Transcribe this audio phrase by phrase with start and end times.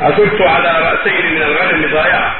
[0.00, 2.34] عثرت على رأسين من الغنم ضائعة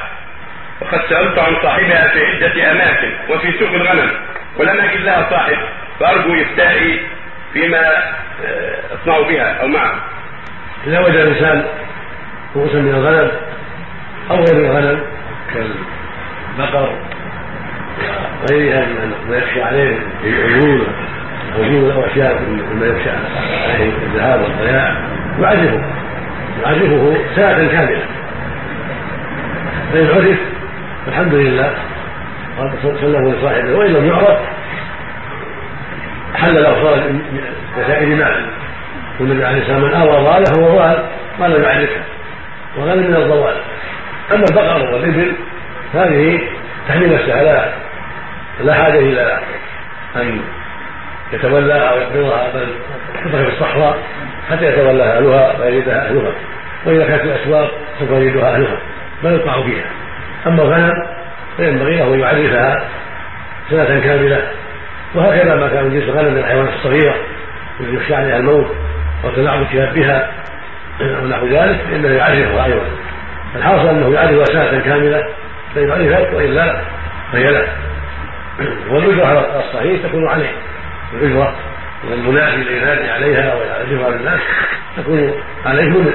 [0.81, 4.11] وقد سألت عن صاحبها في عدة أماكن وفي سوق الغنم
[4.57, 5.57] ولم أجد لها صاحب
[5.99, 6.99] فأرجو إفتائي
[7.53, 7.81] فيما
[8.45, 9.99] آه، أصنع بها أو معها
[10.87, 11.65] إذا وجد الإنسان
[12.55, 13.31] رؤوسا من الغنم
[14.31, 15.01] أو غير الغنم
[15.53, 16.95] كالبقر
[18.43, 18.87] وغيرها
[19.29, 20.87] ما يخشى عليه العيون
[21.59, 24.95] وجود أو اشياء مما يخشى عليه الذهاب والضياع
[25.39, 26.04] يعرفه.
[26.63, 28.05] يعرفه ساعة كاملة.
[29.93, 30.39] فإن عرف
[31.07, 31.73] الحمد لله
[32.57, 34.37] قال سلمه لصاحبه وإن لم يعرف
[36.35, 37.19] حل الأوصال
[37.77, 38.45] كسائر مال
[39.19, 41.03] والنبي عليه السلام من أوى ضاله فهو ضال
[41.39, 42.03] ما لم يعرفها
[42.77, 43.55] وغنم من الضوال.
[44.33, 45.33] أما البقر والإبل
[45.93, 46.41] هذه
[46.87, 47.73] تحمل نفسها لا
[48.63, 49.39] لا حاجة إلى
[50.15, 50.41] أن
[51.33, 52.67] يتولى أو يقبضها بل
[53.25, 53.97] تطرح في الصحراء.
[54.51, 56.31] حتى يتولى أهلها ويجدها أهلها
[56.85, 58.77] وإذا كانت الأسواق سوف يجدها أهلها
[59.23, 59.85] يقع فيها.
[60.47, 60.93] أما الغنم
[61.57, 62.89] فينبغي له أن يعرفها
[63.69, 64.41] سنة كاملة
[65.15, 67.15] وهكذا ما كان من جنس الغنم من الحيوانات الصغيرة
[67.79, 68.67] التي يخشى عليها الموت
[69.23, 70.31] أو تلاعب بها
[71.01, 72.81] أو نحو ذلك فإنه يعرفها أيضا.
[73.55, 75.23] الحاصل أنه يعرفها سنة كاملة
[75.75, 76.81] فإن عرفت وإلا
[77.31, 77.67] فهي له
[78.89, 80.51] والأجرة على الصحيح تكون عليه.
[81.13, 81.55] الأجرة
[82.03, 84.39] والمنادي لينادي عليها ويعرفها للناس
[84.97, 85.33] تكون
[85.65, 86.13] عليه من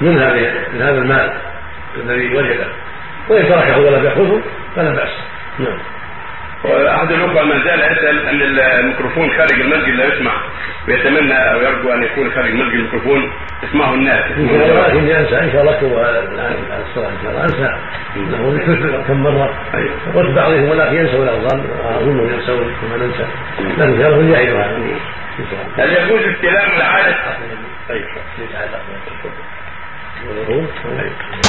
[0.00, 1.32] من هذه من هذا المال
[1.96, 2.66] الذي وجده
[3.28, 4.42] وإن تركه ولم يأخذه
[4.76, 5.10] فلا بأس.
[5.58, 5.78] نعم.
[6.64, 8.42] وأحد الأخوة ما زال يسأل أن
[8.80, 10.32] الميكروفون خارج المسجد لا يسمع
[10.88, 13.32] ويتمنى أو يرجو أن يكون خارج المسجد الميكروفون
[13.62, 14.24] يسمعه الناس.
[14.38, 15.92] ولكني أنسى إن شاء الله اكتب
[16.32, 16.54] الان
[16.88, 17.56] الصلاة إن شاء الله أنسى.
[17.56, 17.97] انه ذكرت
[19.08, 19.54] كم مرة
[20.14, 21.60] قلت بعضهم ولكن ينسى ولا أظن.
[21.84, 23.26] اظنهم ينسون كما ننسى.
[23.78, 24.78] لكن الله يعيدها.
[25.76, 27.16] هل يجوز استلام العادة؟
[27.88, 28.04] طيب.